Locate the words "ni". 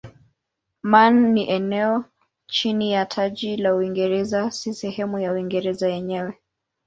1.33-1.49